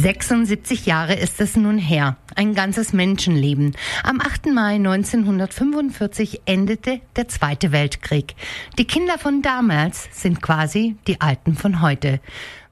[0.00, 2.16] 76 Jahre ist es nun her.
[2.34, 3.76] Ein ganzes Menschenleben.
[4.02, 4.46] Am 8.
[4.46, 8.34] Mai 1945 endete der Zweite Weltkrieg.
[8.78, 12.20] Die Kinder von damals sind quasi die Alten von heute.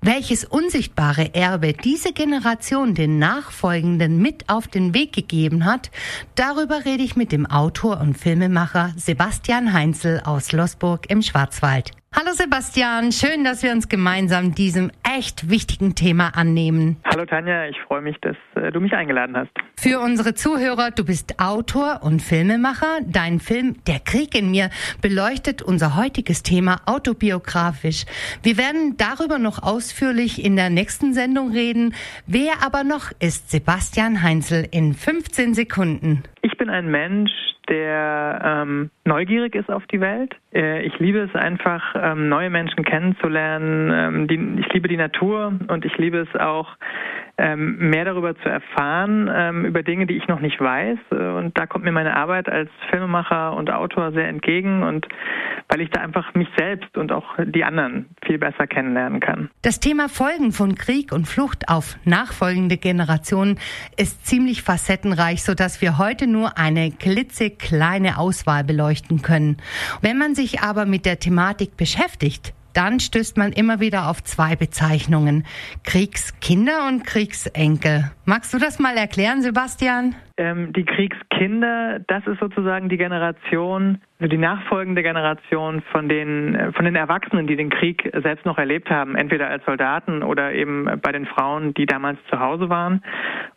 [0.00, 5.90] Welches unsichtbare Erbe diese Generation den Nachfolgenden mit auf den Weg gegeben hat,
[6.34, 11.97] darüber rede ich mit dem Autor und Filmemacher Sebastian Heinzel aus Losburg im Schwarzwald.
[12.16, 16.96] Hallo Sebastian, schön, dass wir uns gemeinsam diesem echt wichtigen Thema annehmen.
[17.04, 19.50] Hallo Tanja, ich freue mich, dass äh, du mich eingeladen hast.
[19.76, 23.00] Für unsere Zuhörer, du bist Autor und Filmemacher.
[23.06, 24.70] Dein Film Der Krieg in mir
[25.02, 28.06] beleuchtet unser heutiges Thema autobiografisch.
[28.42, 31.94] Wir werden darüber noch ausführlich in der nächsten Sendung reden.
[32.26, 36.22] Wer aber noch ist Sebastian Heinzel in 15 Sekunden?
[36.50, 37.30] Ich bin ein Mensch,
[37.68, 40.34] der ähm, neugierig ist auf die Welt.
[40.54, 43.90] Äh, ich liebe es einfach, ähm, neue Menschen kennenzulernen.
[43.92, 46.74] Ähm, die, ich liebe die Natur und ich liebe es auch,
[47.46, 50.98] mehr darüber zu erfahren, ähm, über Dinge, die ich noch nicht weiß.
[51.12, 55.06] Äh, und da kommt mir meine Arbeit als Filmemacher und Autor sehr entgegen und
[55.68, 59.50] weil ich da einfach mich selbst und auch die anderen viel besser kennenlernen kann.
[59.62, 63.58] Das Thema Folgen von Krieg und Flucht auf nachfolgende Generationen
[63.96, 69.58] ist ziemlich facettenreich, sodass wir heute nur eine klitzekleine Auswahl beleuchten können.
[70.00, 74.56] Wenn man sich aber mit der Thematik beschäftigt, dann stößt man immer wieder auf zwei
[74.56, 75.44] Bezeichnungen.
[75.84, 78.10] Kriegskinder und Kriegsenkel.
[78.24, 80.14] Magst du das mal erklären, Sebastian?
[80.36, 86.96] Ähm, die Kriegskinder, das ist sozusagen die Generation, die nachfolgende Generation von den, von den
[86.96, 91.24] Erwachsenen, die den Krieg selbst noch erlebt haben, entweder als Soldaten oder eben bei den
[91.24, 93.04] Frauen, die damals zu Hause waren.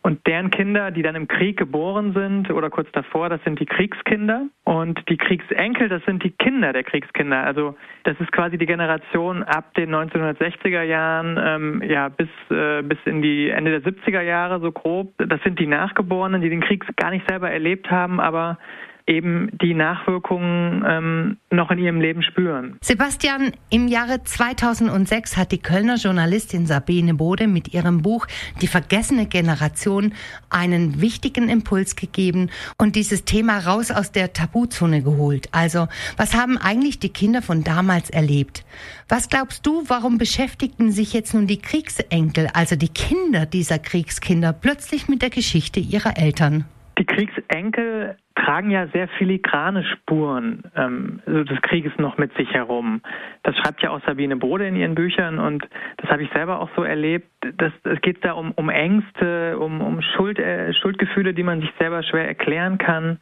[0.03, 3.65] Und deren Kinder, die dann im Krieg geboren sind oder kurz davor, das sind die
[3.65, 4.47] Kriegskinder.
[4.63, 7.43] Und die Kriegsenkel, das sind die Kinder der Kriegskinder.
[7.43, 12.99] Also das ist quasi die Generation ab den 1960er Jahren ähm, ja, bis, äh, bis
[13.05, 15.13] in die Ende der 70er Jahre so grob.
[15.17, 18.59] Das sind die Nachgeborenen, die den Krieg gar nicht selber erlebt haben, aber
[19.07, 22.77] eben die Nachwirkungen ähm, noch in ihrem Leben spüren.
[22.81, 28.27] Sebastian, im Jahre 2006 hat die Kölner Journalistin Sabine Bode mit ihrem Buch
[28.61, 30.13] Die vergessene Generation
[30.49, 35.49] einen wichtigen Impuls gegeben und dieses Thema raus aus der Tabuzone geholt.
[35.51, 35.87] Also,
[36.17, 38.65] was haben eigentlich die Kinder von damals erlebt?
[39.09, 44.53] Was glaubst du, warum beschäftigten sich jetzt nun die Kriegsenkel, also die Kinder dieser Kriegskinder,
[44.53, 46.65] plötzlich mit der Geschichte ihrer Eltern?
[47.11, 53.01] Kriegsenkel tragen ja sehr filigrane Spuren ähm, also des Krieges noch mit sich herum.
[53.43, 55.67] Das schreibt ja auch Sabine Bode in ihren Büchern und
[55.97, 57.27] das habe ich selber auch so erlebt.
[57.57, 61.71] Das, es geht da um, um Ängste, um, um Schuld, äh, Schuldgefühle, die man sich
[61.77, 63.19] selber schwer erklären kann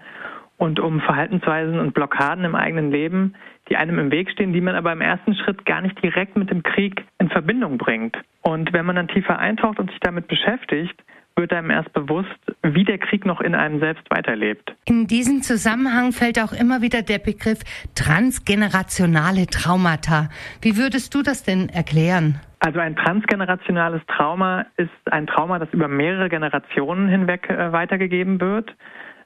[0.58, 3.34] und um Verhaltensweisen und Blockaden im eigenen Leben,
[3.70, 6.52] die einem im Weg stehen, die man aber im ersten Schritt gar nicht direkt mit
[6.52, 8.18] dem Krieg in Verbindung bringt.
[8.42, 11.02] Und wenn man dann tiefer eintaucht und sich damit beschäftigt,
[11.40, 12.30] wird einem erst bewusst,
[12.62, 14.76] wie der Krieg noch in einem selbst weiterlebt.
[14.86, 17.60] In diesem Zusammenhang fällt auch immer wieder der Begriff
[17.96, 20.30] transgenerationale Traumata.
[20.62, 22.40] Wie würdest du das denn erklären?
[22.60, 28.76] Also ein transgenerationales Trauma ist ein Trauma, das über mehrere Generationen hinweg äh, weitergegeben wird.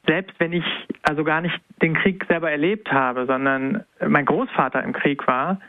[0.05, 0.65] Selbst wenn ich
[1.01, 5.59] also gar nicht den Krieg selber erlebt habe, sondern mein Großvater im Krieg war,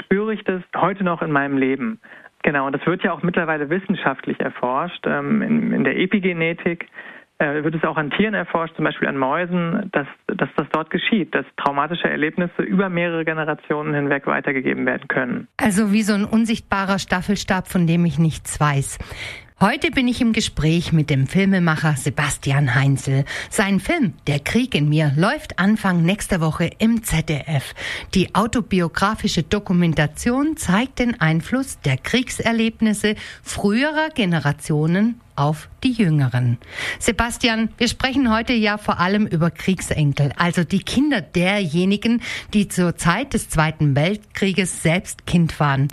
[0.00, 2.00] spüre ich das heute noch in meinem Leben.
[2.44, 5.06] Genau, und das wird ja auch mittlerweile wissenschaftlich erforscht.
[5.06, 6.86] Ähm, in, in, der Epigenetik
[7.38, 10.90] äh, wird es auch an Tieren erforscht, zum Beispiel an Mäusen, dass, dass das dort
[10.90, 15.48] geschieht, dass traumatische Erlebnisse über mehrere Generationen hinweg weitergegeben werden können.
[15.56, 18.98] Also wie so ein unsichtbarer Staffelstab, von dem ich nichts weiß.
[19.64, 23.24] Heute bin ich im Gespräch mit dem Filmemacher Sebastian Heinzel.
[23.48, 27.74] Sein Film Der Krieg in mir läuft Anfang nächster Woche im ZDF.
[28.12, 36.58] Die autobiografische Dokumentation zeigt den Einfluss der Kriegserlebnisse früherer Generationen auf die Jüngeren.
[36.98, 42.22] Sebastian, wir sprechen heute ja vor allem über Kriegsenkel, also die Kinder derjenigen,
[42.52, 45.88] die zur Zeit des Zweiten Weltkrieges selbst Kind waren.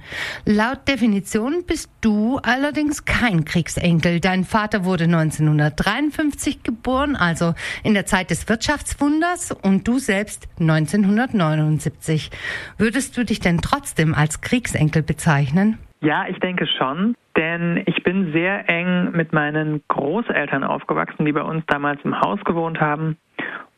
[0.46, 4.20] Laut Definition bist du allerdings kein Kriegsenkel.
[4.20, 7.54] Dein Vater wurde 1953 geboren, also
[7.84, 12.32] in der Zeit des Wirtschaftswunders und du selbst 1979.
[12.78, 15.78] Würdest du dich denn trotzdem als Kriegsenkel bezeichnen?
[16.01, 21.44] Ja, ich denke schon, denn ich bin sehr eng mit meinen Großeltern aufgewachsen, die bei
[21.44, 23.18] uns damals im Haus gewohnt haben.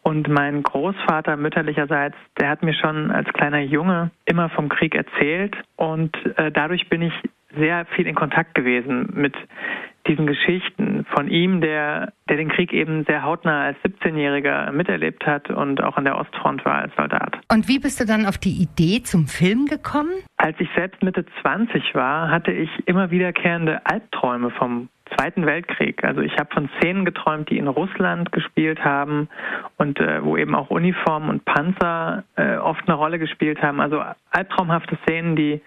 [0.04, 5.56] Und mein Großvater mütterlicherseits, der hat mir schon als kleiner Junge immer vom Krieg erzählt
[5.76, 7.14] und äh, dadurch bin ich
[7.58, 9.36] sehr viel in Kontakt gewesen mit
[10.08, 15.50] diesen Geschichten von ihm, der, der den Krieg eben sehr hautnah als 17-Jähriger miterlebt hat
[15.50, 17.38] und auch an der Ostfront war als Soldat.
[17.52, 20.12] Und wie bist du dann auf die Idee zum Film gekommen?
[20.38, 26.04] Als ich selbst Mitte 20 war, hatte ich immer wiederkehrende Albträume vom Zweiten Weltkrieg.
[26.04, 29.30] Also ich habe von Szenen geträumt, die in Russland gespielt haben
[29.78, 33.80] und äh, wo eben auch Uniformen und Panzer äh, oft eine Rolle gespielt haben.
[33.80, 34.02] Also
[34.32, 35.62] albtraumhafte Szenen, die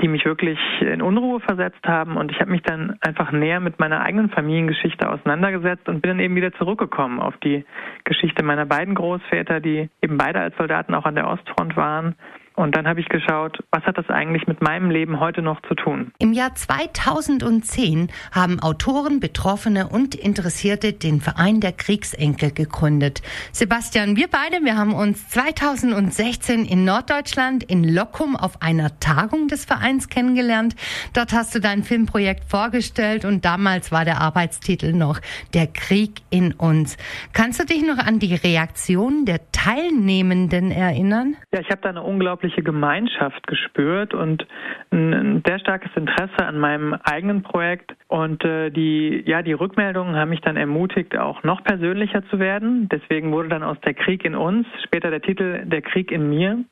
[0.00, 2.16] die mich wirklich in Unruhe versetzt haben.
[2.16, 6.20] Und ich habe mich dann einfach näher mit meiner eigenen Familiengeschichte auseinandergesetzt und bin dann
[6.20, 7.64] eben wieder zurückgekommen auf die
[8.04, 12.14] Geschichte meiner beiden Großväter, die eben beide als Soldaten auch an der Ostfront waren
[12.58, 15.74] und dann habe ich geschaut, was hat das eigentlich mit meinem Leben heute noch zu
[15.76, 16.10] tun?
[16.18, 23.22] Im Jahr 2010 haben Autoren, Betroffene und Interessierte den Verein der Kriegsenkel gegründet.
[23.52, 29.64] Sebastian, wir beide, wir haben uns 2016 in Norddeutschland in Lockum auf einer Tagung des
[29.64, 30.74] Vereins kennengelernt.
[31.14, 35.20] Dort hast du dein Filmprojekt vorgestellt und damals war der Arbeitstitel noch
[35.54, 36.96] Der Krieg in uns.
[37.32, 41.36] Kannst du dich noch an die Reaktion der Teilnehmenden erinnern?
[41.52, 44.46] Ja, ich habe da eine unglaubliche unglaubliche Gemeinschaft gespürt und
[44.90, 47.94] ein sehr starkes Interesse an meinem eigenen Projekt.
[48.08, 52.88] Und äh, die, ja, die Rückmeldungen haben mich dann ermutigt, auch noch persönlicher zu werden.
[52.90, 56.64] Deswegen wurde dann aus Der Krieg in uns später der Titel Der Krieg in mir.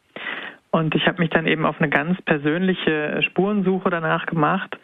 [0.70, 4.76] Und ich habe mich dann eben auf eine ganz persönliche Spurensuche danach gemacht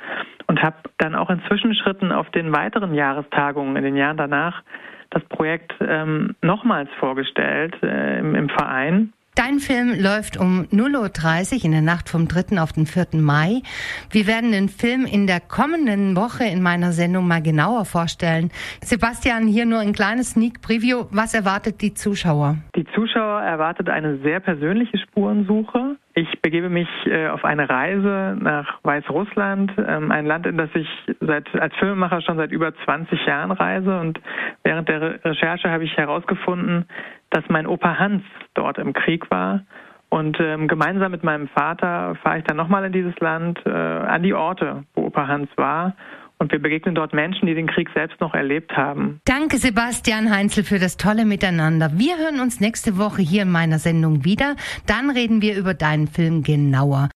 [0.47, 4.63] und habe dann auch in Zwischenschritten auf den weiteren Jahrestagungen in den Jahren danach
[5.11, 11.65] das Projekt ähm, nochmals vorgestellt äh, im, im Verein Dein Film läuft um 0.30 Uhr
[11.65, 12.61] in der Nacht vom 3.
[12.61, 13.19] auf den 4.
[13.19, 13.63] Mai.
[14.11, 18.51] Wir werden den Film in der kommenden Woche in meiner Sendung mal genauer vorstellen.
[18.83, 21.07] Sebastian, hier nur ein kleines Sneak Preview.
[21.13, 22.57] Was erwartet die Zuschauer?
[22.77, 25.97] Die Zuschauer erwartet eine sehr persönliche Spurensuche.
[26.15, 30.89] Ich begebe mich äh, auf eine Reise nach Weißrussland, ähm, ein Land, in das ich
[31.21, 33.99] seit, als Filmemacher schon seit über 20 Jahren reise.
[33.99, 34.21] Und
[34.63, 36.85] während der Recherche habe ich herausgefunden,
[37.33, 38.23] dass mein Opa Hans
[38.55, 39.63] dort im Krieg war.
[40.09, 44.23] Und ähm, gemeinsam mit meinem Vater fahre ich dann nochmal in dieses Land, äh, an
[44.23, 45.95] die Orte, wo Opa Hans war.
[46.43, 49.21] Und wir begegnen dort Menschen, die den Krieg selbst noch erlebt haben.
[49.25, 51.93] Danke, Sebastian Heinzel, für das tolle Miteinander.
[51.95, 54.57] Wir hören uns nächste Woche hier in meiner Sendung wieder.
[54.87, 57.11] Dann reden wir über deinen Film genauer.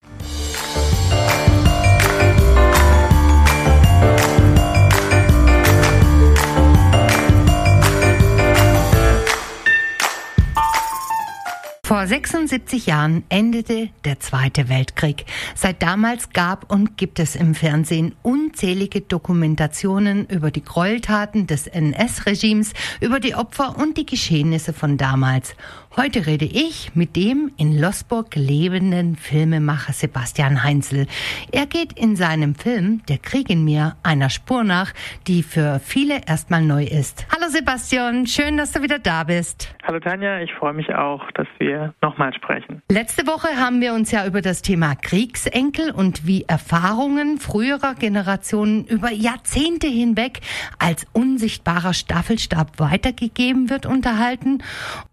[11.87, 15.25] Vor 76 Jahren endete der Zweite Weltkrieg.
[15.55, 22.73] Seit damals gab und gibt es im Fernsehen unzählige Dokumentationen über die Gräueltaten des NS-Regimes,
[23.00, 25.55] über die Opfer und die Geschehnisse von damals.
[25.98, 31.06] Heute rede ich mit dem in Losburg lebenden Filmemacher Sebastian Heinzel.
[31.52, 34.93] Er geht in seinem Film Der Krieg in mir einer Spur nach,
[35.26, 37.26] die für viele erstmal neu ist.
[37.34, 39.75] Hallo Sebastian, schön, dass du wieder da bist.
[39.84, 42.82] Hallo Tanja, ich freue mich auch, dass wir nochmal sprechen.
[42.90, 48.84] Letzte Woche haben wir uns ja über das Thema Kriegsenkel und wie Erfahrungen früherer Generationen
[48.84, 50.40] über Jahrzehnte hinweg
[50.78, 54.62] als unsichtbarer Staffelstab weitergegeben wird unterhalten.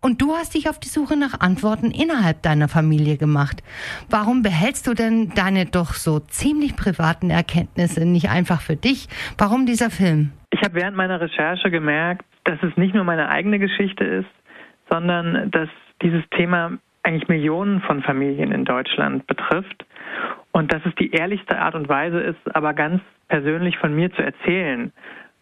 [0.02, 3.64] Und du hast dich auf die Suche nach Antworten innerhalb deiner Familie gemacht.
[4.10, 9.08] Warum behältst du denn deine doch so ziemlich privaten Erkenntnisse nicht einfach für dich?
[9.38, 10.32] Warum dieser Film?
[10.52, 14.30] Ich habe während meiner Recherche gemerkt, dass es nicht nur meine eigene Geschichte ist,
[14.90, 15.70] sondern dass
[16.02, 19.86] dieses Thema eigentlich Millionen von Familien in Deutschland betrifft
[20.52, 24.22] und dass es die ehrlichste Art und Weise ist, aber ganz persönlich von mir zu
[24.22, 24.92] erzählen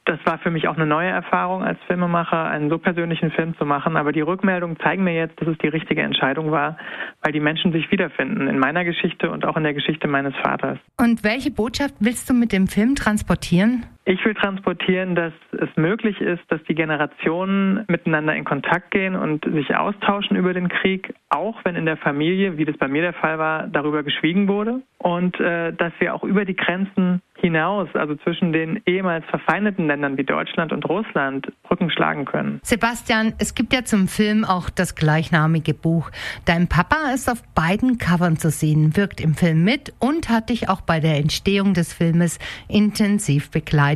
[0.06, 3.66] das war für mich auch eine neue Erfahrung als Filmemacher, einen so persönlichen Film zu
[3.66, 3.98] machen.
[3.98, 6.78] Aber die Rückmeldungen zeigen mir jetzt, dass es die richtige Entscheidung war,
[7.22, 10.80] weil die Menschen sich wiederfinden in meiner Geschichte und auch in der Geschichte meines Vaters.
[10.98, 13.86] Und welche Botschaft willst du mit dem Film transportieren?
[14.04, 19.46] Ich will transportieren, dass es möglich ist, dass die Generationen miteinander in Kontakt gehen und
[19.46, 23.14] sich austauschen über den Krieg, auch wenn in der Familie, wie das bei mir der
[23.14, 24.82] Fall war, darüber geschwiegen wurde.
[24.98, 30.18] Und äh, dass wir auch über die Grenzen hinaus, also zwischen den ehemals verfeindeten Ländern
[30.18, 32.60] wie Deutschland und Russland, Brücken schlagen können.
[32.64, 36.12] Sebastian, es gibt ja zum Film auch das gleichnamige Buch.
[36.46, 40.70] Dein Papa ist auf beiden Covern zu sehen, wirkt im Film mit und hat dich
[40.70, 43.91] auch bei der Entstehung des Filmes intensiv begleitet.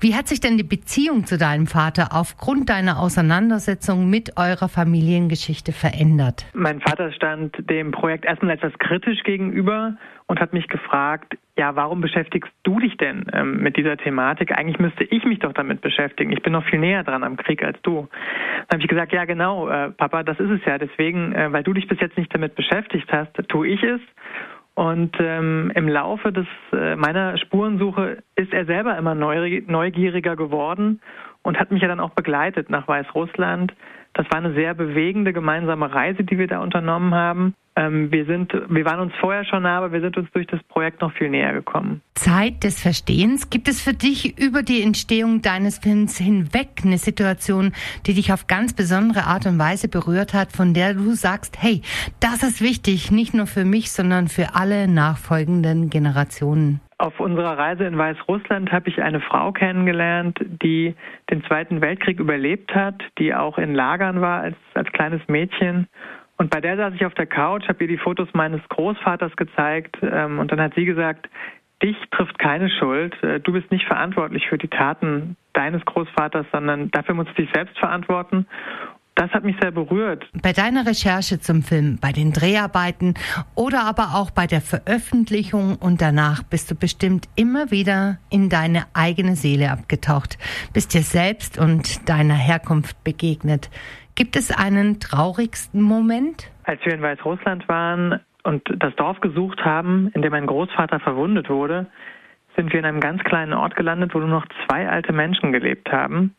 [0.00, 5.72] Wie hat sich denn die Beziehung zu deinem Vater aufgrund deiner Auseinandersetzung mit eurer Familiengeschichte
[5.72, 6.46] verändert?
[6.54, 9.96] Mein Vater stand dem Projekt erstmal etwas kritisch gegenüber
[10.26, 14.56] und hat mich gefragt, ja, warum beschäftigst du dich denn ähm, mit dieser Thematik?
[14.56, 16.32] Eigentlich müsste ich mich doch damit beschäftigen.
[16.32, 18.08] Ich bin noch viel näher dran am Krieg als du.
[18.68, 20.78] Dann habe ich gesagt, ja genau, äh, Papa, das ist es ja.
[20.78, 24.00] Deswegen, äh, weil du dich bis jetzt nicht damit beschäftigt hast, tue ich es.
[24.80, 31.02] Und ähm, im Laufe des, äh, meiner Spurensuche ist er selber immer neugieriger geworden
[31.42, 33.74] und hat mich ja dann auch begleitet nach Weißrussland.
[34.14, 37.54] Das war eine sehr bewegende gemeinsame Reise, die wir da unternommen haben.
[37.76, 40.62] Ähm, wir sind, wir waren uns vorher schon nah, aber wir sind uns durch das
[40.64, 42.02] Projekt noch viel näher gekommen.
[42.14, 43.48] Zeit des Verstehens.
[43.48, 47.72] Gibt es für dich über die Entstehung deines Films hinweg eine Situation,
[48.06, 51.82] die dich auf ganz besondere Art und Weise berührt hat, von der du sagst, hey,
[52.20, 56.80] das ist wichtig, nicht nur für mich, sondern für alle nachfolgenden Generationen?
[57.00, 60.94] Auf unserer Reise in Weißrussland habe ich eine Frau kennengelernt, die
[61.30, 65.88] den Zweiten Weltkrieg überlebt hat, die auch in Lagern war als, als kleines Mädchen.
[66.40, 69.98] Und bei der saß ich auf der Couch, habe ihr die Fotos meines Großvaters gezeigt
[70.00, 71.28] ähm, und dann hat sie gesagt,
[71.82, 73.14] dich trifft keine Schuld.
[73.22, 77.50] Äh, du bist nicht verantwortlich für die Taten deines Großvaters, sondern dafür musst du dich
[77.52, 78.46] selbst verantworten.
[79.20, 80.24] Das hat mich sehr berührt.
[80.42, 83.12] Bei deiner Recherche zum Film, bei den Dreharbeiten
[83.54, 88.84] oder aber auch bei der Veröffentlichung und danach bist du bestimmt immer wieder in deine
[88.94, 90.38] eigene Seele abgetaucht,
[90.72, 93.68] bist dir selbst und deiner Herkunft begegnet.
[94.14, 96.50] Gibt es einen traurigsten Moment?
[96.64, 101.50] Als wir in Weißrussland waren und das Dorf gesucht haben, in dem mein Großvater verwundet
[101.50, 101.88] wurde,
[102.56, 105.92] sind wir in einem ganz kleinen Ort gelandet, wo nur noch zwei alte Menschen gelebt
[105.92, 106.34] haben.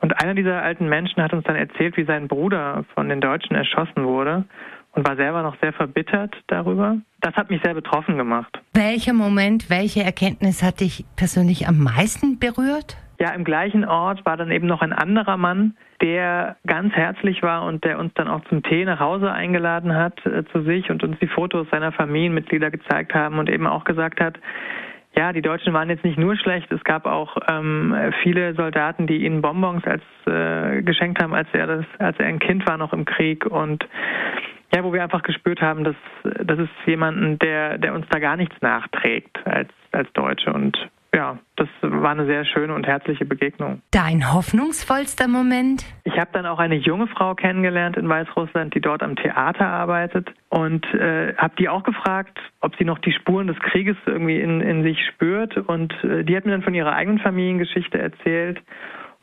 [0.00, 3.56] Und einer dieser alten Menschen hat uns dann erzählt, wie sein Bruder von den Deutschen
[3.56, 4.44] erschossen wurde
[4.92, 6.96] und war selber noch sehr verbittert darüber.
[7.20, 8.58] Das hat mich sehr betroffen gemacht.
[8.74, 12.96] Welcher Moment, welche Erkenntnis hat dich persönlich am meisten berührt?
[13.20, 17.64] Ja, im gleichen Ort war dann eben noch ein anderer Mann, der ganz herzlich war
[17.64, 21.02] und der uns dann auch zum Tee nach Hause eingeladen hat äh, zu sich und
[21.02, 24.38] uns die Fotos seiner Familienmitglieder gezeigt haben und eben auch gesagt hat,
[25.18, 29.24] ja, die Deutschen waren jetzt nicht nur schlecht, es gab auch ähm, viele Soldaten, die
[29.24, 32.92] ihnen Bonbons als äh, geschenkt haben, als er das, als er ein Kind war noch
[32.92, 33.44] im Krieg.
[33.44, 33.84] Und
[34.72, 38.36] ja, wo wir einfach gespürt haben, dass das ist jemanden, der, der uns da gar
[38.36, 40.52] nichts nachträgt als als Deutsche.
[40.52, 40.78] Und
[41.18, 43.82] ja, das war eine sehr schöne und herzliche Begegnung.
[43.90, 45.84] Dein hoffnungsvollster Moment?
[46.04, 50.28] Ich habe dann auch eine junge Frau kennengelernt in Weißrussland, die dort am Theater arbeitet
[50.48, 54.60] und äh, habe die auch gefragt, ob sie noch die Spuren des Krieges irgendwie in,
[54.60, 58.62] in sich spürt und äh, die hat mir dann von ihrer eigenen Familiengeschichte erzählt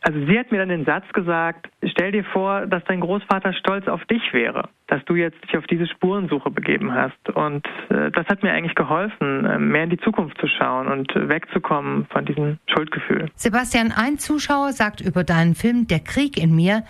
[0.05, 3.87] also sie hat mir dann den Satz gesagt, stell dir vor, dass dein Großvater stolz
[3.87, 7.17] auf dich wäre, dass du jetzt dich auf diese Spurensuche begeben hast.
[7.33, 11.11] Und äh, das hat mir eigentlich geholfen, äh, mehr in die Zukunft zu schauen und
[11.15, 13.31] wegzukommen von diesem Schuldgefühl.
[13.33, 16.83] Sebastian, ein Zuschauer sagt über deinen Film Der Krieg in mir,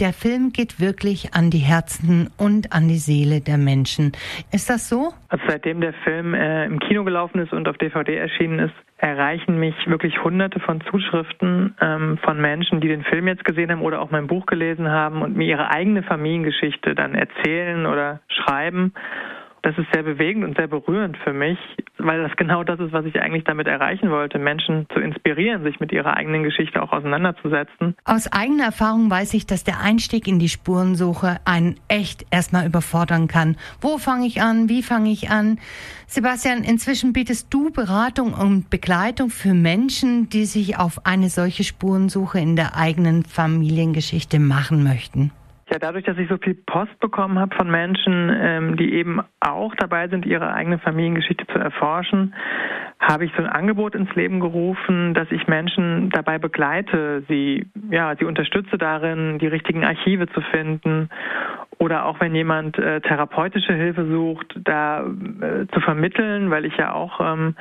[0.00, 4.12] der Film geht wirklich an die Herzen und an die Seele der Menschen.
[4.52, 5.12] Ist das so?
[5.28, 9.58] Also seitdem der Film äh, im Kino gelaufen ist und auf DVD erschienen ist, erreichen
[9.58, 14.00] mich wirklich hunderte von Zuschriften ähm, von Menschen, die den Film jetzt gesehen haben oder
[14.00, 18.92] auch mein Buch gelesen haben und mir ihre eigene Familiengeschichte dann erzählen oder schreiben.
[19.62, 21.58] Das ist sehr bewegend und sehr berührend für mich,
[21.98, 25.80] weil das genau das ist, was ich eigentlich damit erreichen wollte, Menschen zu inspirieren, sich
[25.80, 27.94] mit ihrer eigenen Geschichte auch auseinanderzusetzen.
[28.04, 33.28] Aus eigener Erfahrung weiß ich, dass der Einstieg in die Spurensuche einen echt erstmal überfordern
[33.28, 33.56] kann.
[33.80, 34.68] Wo fange ich an?
[34.68, 35.58] Wie fange ich an?
[36.06, 42.40] Sebastian, inzwischen bietest du Beratung und Begleitung für Menschen, die sich auf eine solche Spurensuche
[42.40, 45.32] in der eigenen Familiengeschichte machen möchten.
[45.70, 49.72] Ja, dadurch, dass ich so viel Post bekommen habe von Menschen, ähm, die eben auch
[49.76, 52.34] dabei sind, ihre eigene Familiengeschichte zu erforschen,
[52.98, 58.16] habe ich so ein Angebot ins Leben gerufen, dass ich Menschen dabei begleite, sie, ja,
[58.16, 61.08] sie unterstütze darin, die richtigen Archive zu finden.
[61.78, 66.92] Oder auch wenn jemand äh, therapeutische Hilfe sucht, da äh, zu vermitteln, weil ich ja
[66.92, 67.54] auch ähm,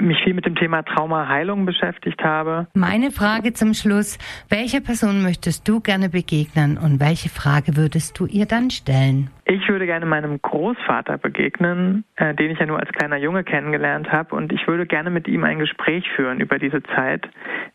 [0.00, 2.66] mich viel mit dem Thema Traumaheilung beschäftigt habe.
[2.74, 4.18] Meine Frage zum Schluss,
[4.48, 9.30] welcher Person möchtest du gerne begegnen und welche Frage würdest du ihr dann stellen?
[9.44, 14.12] Ich würde gerne meinem Großvater begegnen, äh, den ich ja nur als kleiner Junge kennengelernt
[14.12, 14.34] habe.
[14.34, 17.26] Und ich würde gerne mit ihm ein Gespräch führen über diese Zeit,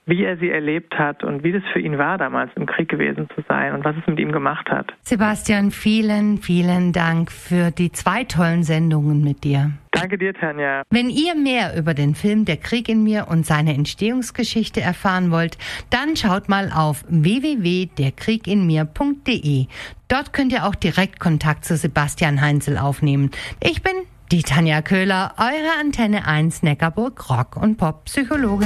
[0.05, 3.27] wie er sie erlebt hat und wie das für ihn war, damals im Krieg gewesen
[3.33, 4.93] zu sein und was es mit ihm gemacht hat.
[5.01, 9.71] Sebastian, vielen, vielen Dank für die zwei tollen Sendungen mit dir.
[9.93, 10.83] Danke dir, Tanja.
[10.89, 15.59] Wenn ihr mehr über den Film Der Krieg in mir und seine Entstehungsgeschichte erfahren wollt,
[15.91, 19.67] dann schaut mal auf www.derkrieginmir.de.
[20.07, 23.29] Dort könnt ihr auch direkt Kontakt zu Sebastian Heinzel aufnehmen.
[23.61, 23.93] Ich bin
[24.31, 28.65] die Tanja Köhler, eure Antenne 1 Neckarburg Rock und Pop Psychologe.